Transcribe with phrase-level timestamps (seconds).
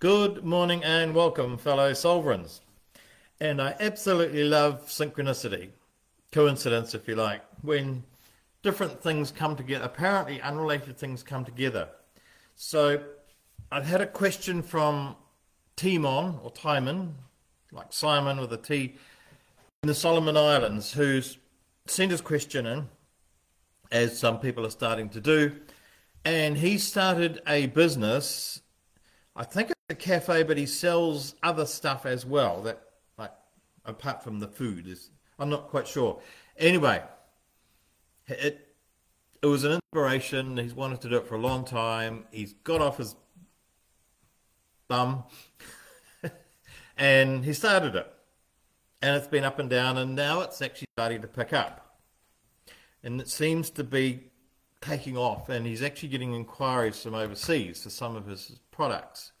[0.00, 2.62] Good morning and welcome, fellow Sovereigns.
[3.38, 5.72] And I absolutely love synchronicity,
[6.32, 8.04] coincidence, if you like, when
[8.62, 11.86] different things come together, apparently unrelated things come together.
[12.56, 13.02] So
[13.70, 15.16] I've had a question from
[15.76, 17.14] Timon or Timon,
[17.70, 18.94] like Simon with a T,
[19.82, 21.36] in the Solomon Islands, who's
[21.86, 22.88] sent his question in,
[23.92, 25.60] as some people are starting to do.
[26.24, 28.62] And he started a business,
[29.36, 32.80] I think a cafe, but he sells other stuff as well, that
[33.18, 33.32] like
[33.84, 36.20] apart from the food is I'm not quite sure.
[36.56, 37.02] Anyway,
[38.28, 38.74] it
[39.42, 40.56] it was an inspiration.
[40.56, 42.26] He's wanted to do it for a long time.
[42.30, 43.16] He's got off his
[44.86, 45.24] bum
[46.96, 48.12] and he started it.
[49.02, 51.96] And it's been up and down, and now it's actually starting to pick up.
[53.02, 54.24] And it seems to be
[54.82, 59.32] taking off, and he's actually getting inquiries from overseas for some of his products.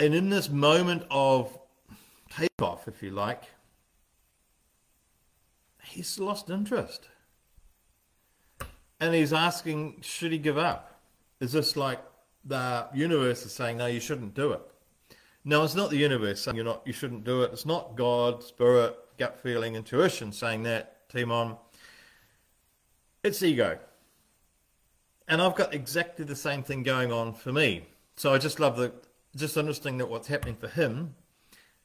[0.00, 1.56] And in this moment of
[2.30, 3.44] takeoff, if you like,
[5.84, 7.06] he's lost interest.
[8.98, 11.00] And he's asking, should he give up?
[11.38, 12.00] Is this like
[12.46, 14.62] the universe is saying, no, you shouldn't do it?
[15.44, 17.52] No, it's not the universe saying you're not, you shouldn't do it.
[17.52, 21.56] It's not God, spirit, gut feeling, intuition saying that, Timon.
[23.22, 23.78] It's ego.
[25.28, 27.86] And I've got exactly the same thing going on for me.
[28.16, 28.92] So I just love the,
[29.36, 31.14] just interesting that what's happening for him,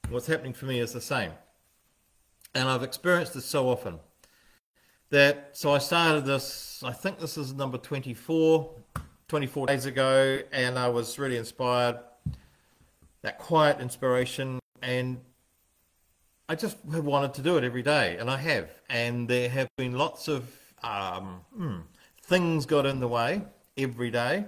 [0.09, 1.31] what's happening for me is the same.
[2.53, 3.99] And I've experienced this so often
[5.09, 8.71] that, so I started this, I think this is number 24,
[9.27, 11.99] 24 days ago, and I was really inspired
[13.21, 15.19] that quiet inspiration and
[16.47, 18.69] I just have wanted to do it every day, and I have.
[18.87, 20.47] And there have been lots of
[20.83, 21.77] um, hmm,
[22.21, 23.41] things got in the way
[23.75, 24.45] every day,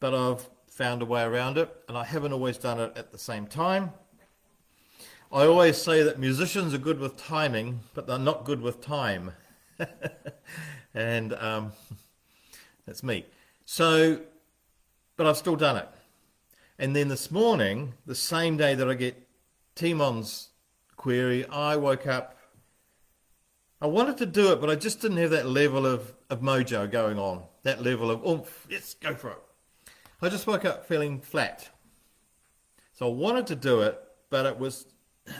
[0.00, 3.18] but I've found a way around it, and I haven't always done it at the
[3.18, 3.92] same time.
[5.30, 9.32] I always say that musicians are good with timing, but they're not good with time.
[10.94, 11.72] and um,
[12.86, 13.26] that's me.
[13.66, 14.20] So,
[15.16, 15.88] but I've still done it.
[16.78, 19.28] And then this morning, the same day that I get
[19.76, 20.48] Timon's
[20.96, 22.38] query, I woke up.
[23.80, 26.90] I wanted to do it, but I just didn't have that level of, of mojo
[26.90, 29.42] going on, that level of oomph, yes, go for it.
[30.22, 31.68] I just woke up feeling flat.
[32.92, 34.00] So I wanted to do it,
[34.30, 34.86] but it was.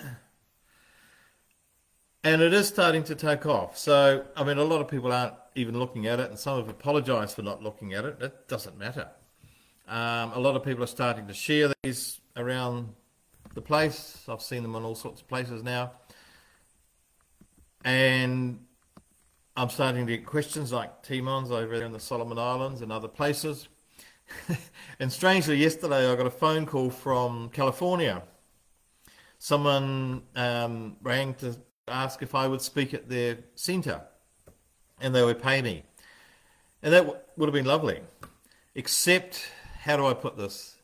[2.24, 3.76] And it is starting to take off.
[3.76, 6.68] So, I mean, a lot of people aren't even looking at it, and some have
[6.68, 8.22] apologized for not looking at it.
[8.22, 9.08] It doesn't matter.
[9.88, 12.94] Um, a lot of people are starting to share these around
[13.54, 14.24] the place.
[14.28, 15.90] I've seen them in all sorts of places now.
[17.84, 18.64] And
[19.56, 23.08] I'm starting to get questions like Timon's over there in the Solomon Islands and other
[23.08, 23.66] places.
[24.98, 28.22] and strangely, yesterday I got a phone call from California.
[29.38, 31.56] Someone um, rang to
[31.88, 34.02] ask if I would speak at their centre,
[35.00, 35.84] and they would pay me.
[36.82, 38.00] And that w- would have been lovely,
[38.74, 39.50] except
[39.80, 40.76] how do I put this?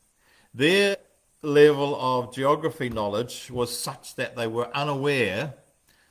[0.53, 0.97] Their
[1.41, 5.53] level of geography knowledge was such that they were unaware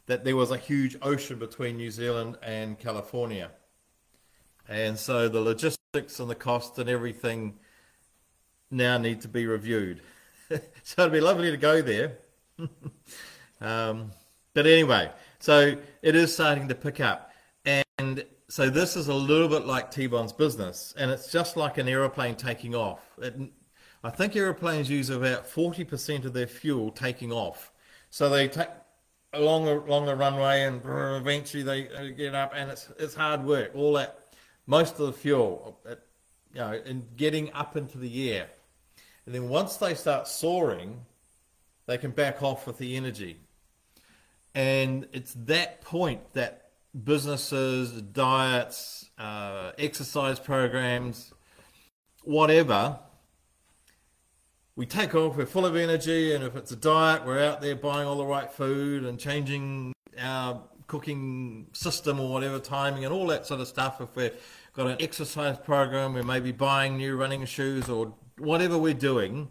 [0.06, 3.50] that there was a huge ocean between New Zealand and California.
[4.66, 7.54] And so the logistics and the cost and everything
[8.70, 10.00] now need to be reviewed.
[10.82, 12.18] so it'd be lovely to go there.
[13.60, 14.10] um,
[14.54, 17.32] but anyway, so it is starting to pick up.
[17.64, 21.88] And so this is a little bit like T-Bone's business, and it's just like an
[21.88, 23.00] aeroplane taking off.
[23.20, 23.34] It,
[24.02, 27.72] I think aeroplanes use about 40% of their fuel taking off.
[28.10, 28.68] So they take
[29.32, 33.72] along the, along the runway and eventually they get up and it's, it's hard work.
[33.74, 34.27] All that,
[34.68, 35.98] most of the fuel, it,
[36.52, 38.48] you know, in getting up into the air.
[39.26, 41.00] And then once they start soaring,
[41.86, 43.38] they can back off with the energy.
[44.54, 46.70] And it's that point that
[47.04, 51.32] businesses, diets, uh, exercise programs,
[52.24, 52.98] whatever.
[54.76, 57.74] We take off, we're full of energy, and if it's a diet, we're out there
[57.74, 63.26] buying all the right food and changing our cooking system or whatever, timing and all
[63.28, 64.00] that sort of stuff.
[64.00, 64.32] If we've
[64.78, 69.50] got an exercise program, we may be buying new running shoes or whatever we're doing.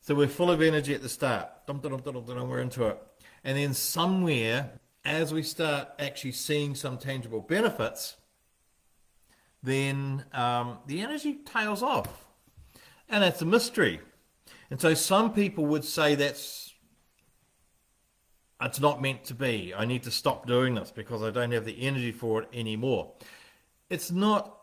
[0.00, 1.50] So we're full of energy at the start.
[1.68, 2.98] We're into it.
[3.44, 4.70] And then somewhere
[5.04, 8.16] as we start actually seeing some tangible benefits,
[9.62, 12.24] then um, the energy tails off.
[13.10, 14.00] And that's a mystery.
[14.70, 16.72] And so some people would say that's
[18.62, 19.74] it's not meant to be.
[19.76, 23.12] I need to stop doing this because I don't have the energy for it anymore.
[23.88, 24.56] It's not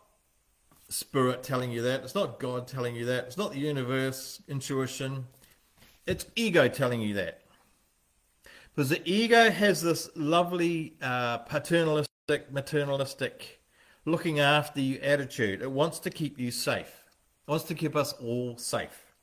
[0.90, 2.04] spirit telling you that.
[2.04, 3.26] It's not God telling you that.
[3.26, 5.28] It's not the universe, intuition.
[6.06, 7.42] It's ego telling you that.
[8.76, 13.60] Because the ego has this lovely uh, paternalistic, maternalistic,
[14.06, 15.62] looking after you attitude.
[15.62, 17.04] It wants to keep you safe.
[17.48, 19.14] It wants to keep us all safe.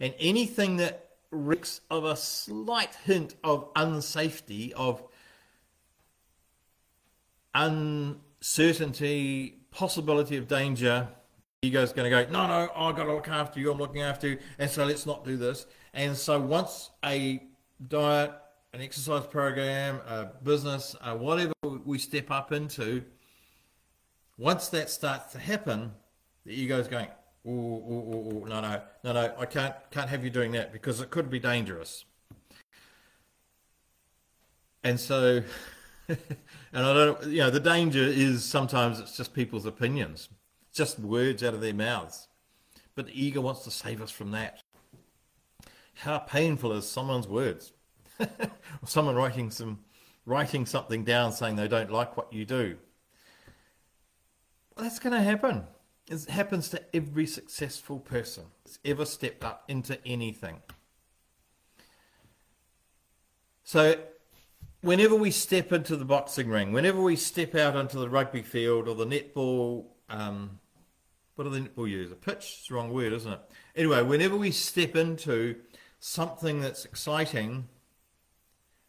[0.00, 5.02] And anything that reeks of a slight hint of unsafety, of
[8.42, 11.06] uncertainty, possibility of danger,
[11.62, 14.30] ego's going to go, no, no, I've got to look after you, I'm looking after
[14.30, 15.66] you, and so let's not do this.
[15.94, 17.40] And so once a
[17.86, 18.32] diet,
[18.72, 23.04] an exercise program, a business, whatever we step up into,
[24.36, 25.92] once that starts to happen,
[26.44, 27.06] the ego's going,
[27.46, 30.72] ooh, ooh, ooh, ooh, no, no, no, no, I can't, can't have you doing that
[30.72, 32.04] because it could be dangerous.
[34.82, 35.44] And so,
[36.08, 36.18] and
[36.74, 40.28] I don't, you know, the danger is sometimes it's just people's opinions,
[40.72, 42.28] just words out of their mouths.
[42.94, 44.62] But the ego wants to save us from that.
[45.94, 47.72] How painful is someone's words?
[48.20, 48.28] or
[48.86, 49.80] someone writing some,
[50.26, 52.76] writing something down saying they don't like what you do.
[54.76, 55.64] Well, that's going to happen.
[56.08, 60.60] It happens to every successful person that's ever stepped up into anything.
[63.64, 63.96] So,
[64.82, 68.88] whenever we step into the boxing ring, whenever we step out onto the rugby field
[68.88, 70.58] or the netball, um,
[71.34, 72.12] what do the netball use?
[72.12, 72.56] A pitch?
[72.58, 73.40] It's the wrong word, isn't it?
[73.74, 75.56] Anyway, whenever we step into
[75.98, 77.68] something that's exciting,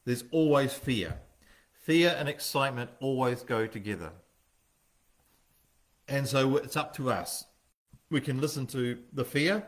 [0.05, 1.19] there's always fear.
[1.83, 4.11] Fear and excitement always go together.
[6.07, 7.45] And so it's up to us.
[8.09, 9.65] We can listen to the fear,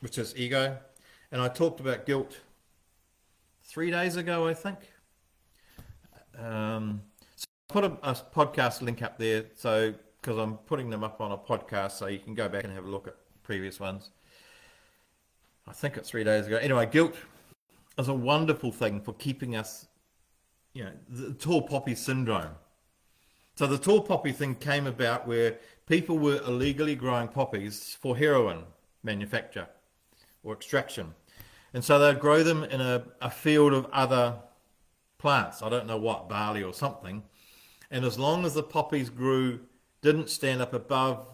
[0.00, 0.78] which is ego.
[1.32, 2.40] And I talked about guilt
[3.64, 4.78] three days ago, I think.
[6.38, 7.02] Um,
[7.36, 11.20] so I put a, a, podcast link up there, so because I'm putting them up
[11.20, 14.10] on a podcast, so you can go back and have a look at previous ones.
[15.66, 16.56] I think it's three days ago.
[16.56, 17.14] Anyway, guilt
[17.98, 19.86] is a wonderful thing for keeping us,
[20.74, 22.54] you know, the tall poppy syndrome.
[23.54, 28.64] So the tall poppy thing came about where people were illegally growing poppies for heroin
[29.02, 29.68] manufacture
[30.42, 31.14] or extraction.
[31.74, 34.36] And so they'd grow them in a, a field of other
[35.22, 35.62] plants.
[35.62, 37.22] I don't know what, barley or something.
[37.92, 39.60] And as long as the poppies grew,
[40.02, 41.28] didn't stand up above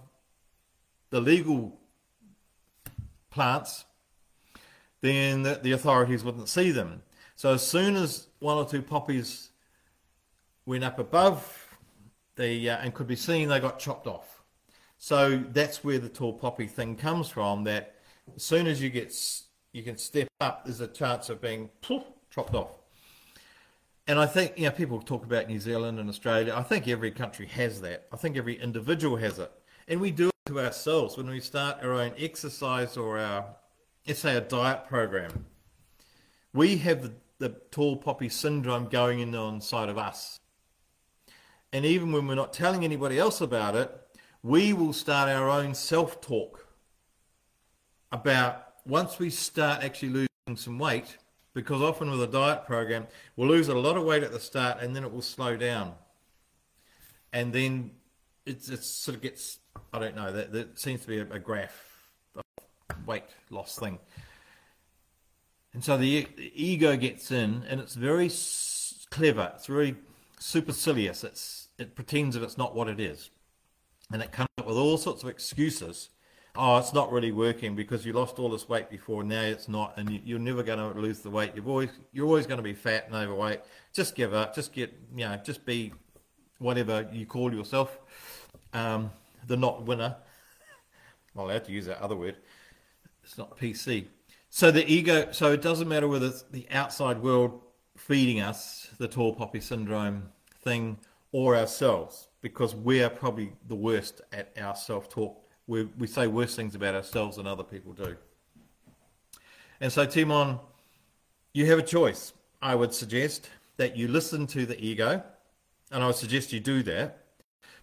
[1.08, 1.80] the legal
[3.30, 3.86] plants,
[5.00, 7.02] then the, the authorities wouldn't see them.
[7.34, 9.50] So as soon as one or two poppies
[10.66, 11.76] went up above
[12.36, 14.42] the uh, and could be seen, they got chopped off.
[14.98, 17.64] So that's where the tall poppy thing comes from.
[17.64, 17.94] That
[18.36, 19.14] as soon as you get
[19.72, 22.77] you can step up, there's a chance of being poof, chopped off.
[24.08, 26.54] And I think you know people talk about New Zealand and Australia.
[26.56, 28.08] I think every country has that.
[28.10, 29.52] I think every individual has it,
[29.86, 33.44] and we do it to ourselves when we start our own exercise or our
[34.06, 35.44] let's say a diet program.
[36.54, 40.40] We have the, the tall poppy syndrome going in on side of us.
[41.70, 43.94] And even when we're not telling anybody else about it,
[44.42, 46.66] we will start our own self talk
[48.10, 51.18] about once we start actually losing some weight,
[51.58, 54.80] because often with a diet program, we'll lose a lot of weight at the start
[54.80, 55.92] and then it will slow down.
[57.32, 57.90] And then
[58.46, 59.58] it sort of gets,
[59.92, 61.96] I don't know, that, that seems to be a, a graph,
[63.04, 63.98] weight loss thing.
[65.74, 68.30] And so the, the ego gets in and it's very
[69.10, 69.96] clever, it's very
[70.38, 73.30] supercilious, it's, it pretends that it's not what it is.
[74.12, 76.10] And it comes up with all sorts of excuses
[76.58, 79.96] oh, it's not really working because you lost all this weight before, now it's not,
[79.96, 81.52] and you, are never going to lose the weight.
[81.54, 83.60] You're always you're always going to be fat and overweight.
[83.92, 84.54] Just give up.
[84.54, 85.92] Just get you know, just be
[86.58, 87.98] whatever you call yourself,
[88.74, 89.10] um,
[89.46, 90.16] the not winner.
[91.34, 92.36] I'm allowed to use that other word.
[93.22, 94.06] It's not PC.
[94.50, 95.28] So the ego.
[95.30, 97.62] So it doesn't matter whether it's the outside world
[97.96, 100.28] feeding us the tall poppy syndrome
[100.62, 100.98] thing
[101.30, 106.74] or ourselves, because we're probably the worst at our self-talk we, we say worse things
[106.74, 108.16] about ourselves than other people do.
[109.80, 110.58] And so, Timon,
[111.52, 112.32] you have a choice.
[112.60, 115.22] I would suggest that you listen to the ego,
[115.92, 117.22] and I would suggest you do that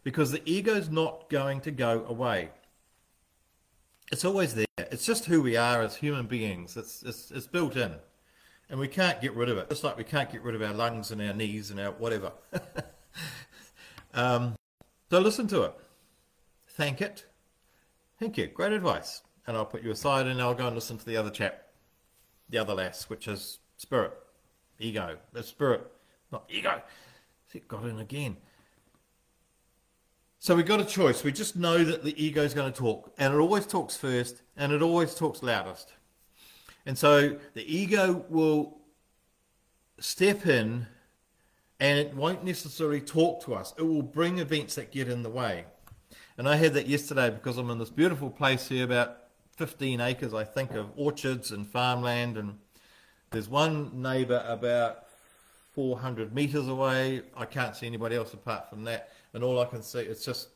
[0.03, 2.49] because the ego is not going to go away.
[4.11, 4.65] It's always there.
[4.77, 6.75] It's just who we are as human beings.
[6.75, 7.93] It's, it's, it's built in.
[8.69, 9.69] And we can't get rid of it.
[9.69, 12.31] Just like we can't get rid of our lungs and our knees and our whatever.
[14.13, 14.55] um,
[15.09, 15.73] so listen to it.
[16.67, 17.25] Thank it
[18.19, 18.48] Thank you.
[18.48, 19.22] Great advice.
[19.48, 21.65] And I'll put you aside and I'll go and listen to the other chap,
[22.50, 24.13] the other lass, which is spirit,
[24.79, 25.17] ego.
[25.34, 25.86] The spirit,
[26.31, 26.81] not ego.
[27.51, 28.38] See, got in again.
[30.39, 31.24] So we've got a choice.
[31.24, 34.43] We just know that the ego is going to talk, and it always talks first,
[34.55, 35.93] and it always talks loudest.
[36.86, 38.77] And so the ego will
[40.00, 40.86] step in,
[41.79, 43.74] and it won't necessarily talk to us.
[43.77, 45.65] It will bring events that get in the way.
[46.37, 49.17] And I had that yesterday because I'm in this beautiful place here, about
[49.57, 52.37] 15 acres, I think, of orchards and farmland.
[52.37, 52.59] And
[53.31, 55.05] there's one neighbour about
[55.73, 57.21] 400 metres away.
[57.37, 59.11] I can't see anybody else apart from that.
[59.33, 60.49] And all I can see, it's just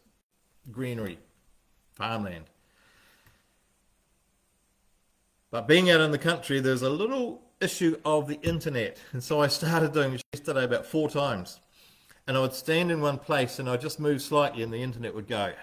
[0.72, 1.18] greenery,
[1.94, 2.46] farmland.
[5.52, 8.98] But being out in the country, there's a little issue of the internet.
[9.14, 11.60] And so I started doing this yesterday about four times
[12.30, 15.14] and I would stand in one place and I'd just move slightly and the internet
[15.14, 15.52] would go.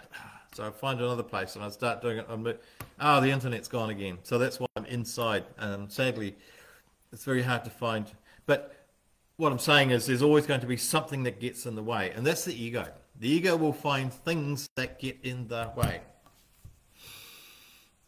[0.55, 2.27] So I'd find another place and I'd start doing it.
[2.31, 2.59] I'd
[2.99, 4.17] ah, oh, the internet's gone again.
[4.23, 5.45] So that's why I'm inside.
[5.59, 6.35] And sadly,
[7.13, 8.11] it's very hard to find.
[8.47, 8.75] But
[9.37, 12.11] what I'm saying is there's always going to be something that gets in the way.
[12.17, 12.87] And that's the ego.
[13.21, 16.01] The ego will find things that get in the way.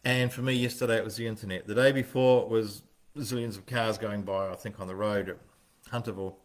[0.03, 1.67] And for me, yesterday it was the internet.
[1.67, 2.81] The day before it was
[3.15, 5.37] zillions of cars going by, I think, on the road at
[5.91, 6.35] Hunterville.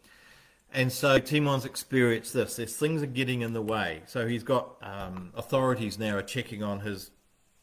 [0.74, 2.56] And so Timon's experienced this.
[2.56, 4.02] There's things are getting in the way.
[4.06, 7.12] So he's got um, authorities now are checking on his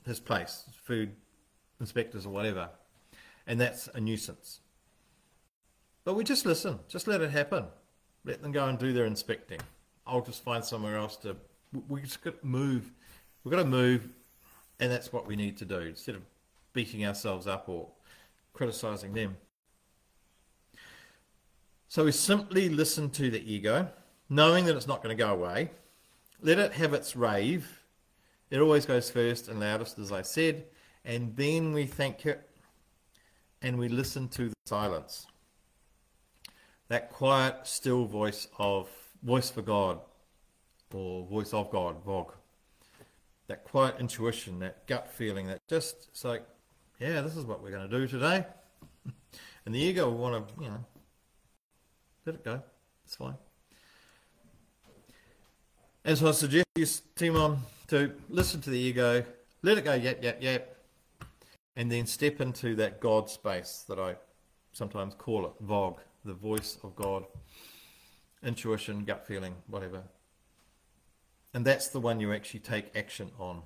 [0.05, 1.11] his place, food
[1.79, 2.69] inspectors or whatever,
[3.45, 4.61] and that's a nuisance.
[6.05, 6.79] But we just listen.
[6.87, 7.65] Just let it happen.
[8.23, 9.59] Let them go and do their inspecting.
[10.07, 11.35] I'll just find somewhere else to.
[11.89, 12.91] We just got to move.
[13.43, 14.07] We've got to move,
[14.79, 16.21] and that's what we need to do instead of
[16.71, 17.89] beating ourselves up or
[18.53, 19.35] criticizing them.
[21.91, 23.89] So we simply listen to the ego,
[24.29, 25.71] knowing that it's not going to go away.
[26.39, 27.81] Let it have its rave.
[28.49, 30.67] It always goes first and loudest, as I said.
[31.03, 32.49] And then we thank it
[33.61, 35.27] and we listen to the silence.
[36.87, 38.87] That quiet, still voice of
[39.21, 39.99] voice for God
[40.93, 42.31] or voice of God, Vog.
[43.47, 46.47] That quiet intuition, that gut feeling that just it's like,
[47.01, 48.45] yeah, this is what we're going to do today.
[49.63, 50.83] And the ego will want to, you know,
[52.25, 52.61] let it go.
[53.05, 53.35] It's fine.
[56.15, 56.85] So I suggest you,
[57.15, 59.23] Timon, to listen to the ego,
[59.61, 60.77] let it go, yep, yep, yep,
[61.75, 64.15] and then step into that God space that I
[64.71, 67.25] sometimes call it, VOG, the voice of God,
[68.43, 70.01] intuition, gut feeling, whatever.
[71.53, 73.61] And that's the one you actually take action on.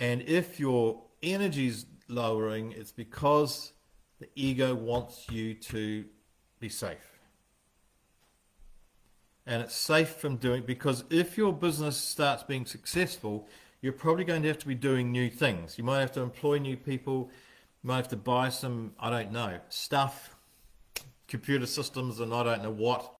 [0.00, 3.72] And if your energy's lowering, it's because
[4.20, 6.04] the ego wants you to
[6.60, 7.17] be safe
[9.48, 13.48] and it's safe from doing because if your business starts being successful,
[13.80, 15.78] you're probably going to have to be doing new things.
[15.78, 17.30] You might have to employ new people.
[17.82, 20.36] You might have to buy some, I don't know, stuff,
[21.28, 23.14] computer systems, and I don't know what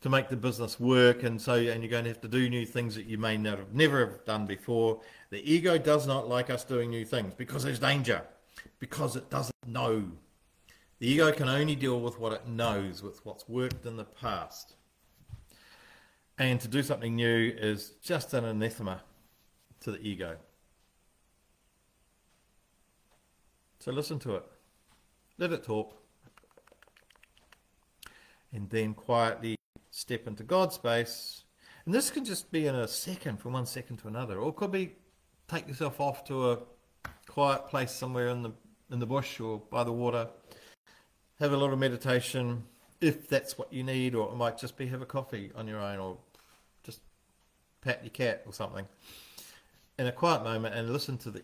[0.00, 1.22] to make the business work.
[1.22, 3.58] And so, and you're going to have to do new things that you may not
[3.58, 5.00] have, never have done before.
[5.30, 8.22] The ego does not like us doing new things because there's danger,
[8.80, 10.02] because it doesn't know.
[10.98, 14.74] The ego can only deal with what it knows, with what's worked in the past.
[16.40, 19.02] And to do something new is just an anathema
[19.80, 20.38] to the ego.
[23.78, 24.44] So listen to it.
[25.36, 25.94] Let it talk.
[28.54, 29.56] And then quietly
[29.90, 31.44] step into God's space.
[31.84, 34.38] And this can just be in a second, from one second to another.
[34.38, 34.92] Or it could be
[35.46, 36.58] take yourself off to a
[37.28, 38.52] quiet place somewhere in the
[38.90, 40.26] in the bush or by the water.
[41.38, 42.64] Have a little meditation
[43.02, 45.80] if that's what you need, or it might just be have a coffee on your
[45.80, 46.16] own or
[47.80, 48.86] pat your cat or something
[49.98, 51.42] in a quiet moment and listen to the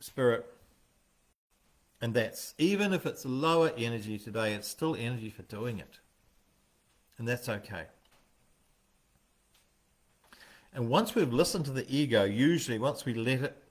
[0.00, 0.46] spirit.
[2.00, 6.00] And that's, even if it's lower energy today, it's still energy for doing it.
[7.18, 7.84] And that's okay.
[10.74, 13.62] And once we've listened to the ego, usually once we let it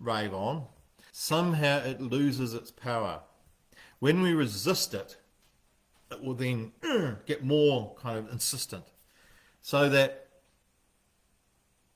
[0.00, 0.64] rave on,
[1.12, 3.20] somehow it loses its power.
[4.00, 5.18] When we resist it,
[6.10, 6.72] it will then
[7.26, 8.84] get more kind of insistent.
[9.62, 10.29] So that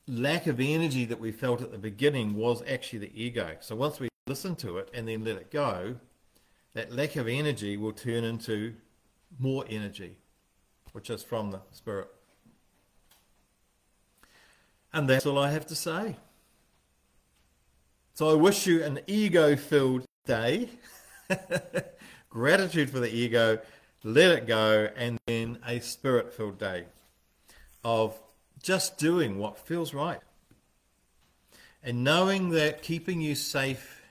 [0.06, 3.56] lack of energy that we felt at the beginning was actually the ego.
[3.60, 5.96] So once we listen to it and then let it go,
[6.74, 8.74] that lack of energy will turn into
[9.38, 10.16] more energy,
[10.92, 12.08] which is from the Spirit.
[14.92, 16.16] And that's all I have to say.
[18.14, 20.68] So I wish you an ego filled day.
[22.30, 23.58] Gratitude for the ego,
[24.04, 26.84] let it go, and then a spirit filled day
[27.82, 28.18] of
[28.64, 30.20] just doing what feels right.
[31.82, 34.02] And knowing that keeping you safe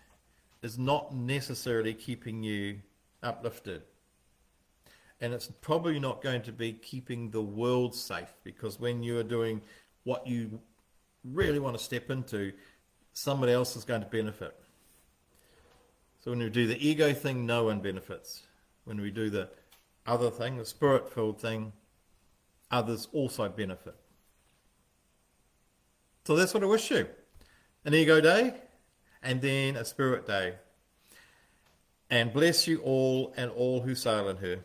[0.61, 2.79] is not necessarily keeping you
[3.23, 3.81] uplifted.
[5.19, 9.23] And it's probably not going to be keeping the world safe because when you are
[9.23, 9.59] doing
[10.03, 10.59] what you
[11.23, 12.53] really want to step into,
[13.13, 14.55] somebody else is going to benefit.
[16.23, 18.43] So when we do the ego thing, no one benefits.
[18.85, 19.49] When we do the
[20.05, 21.73] other thing, the spirit filled thing,
[22.69, 23.95] others also benefit.
[26.25, 27.07] So that's what I wish you
[27.85, 28.53] an ego day
[29.21, 30.55] and then a spirit day.
[32.09, 34.59] And bless you all and all who sail in her.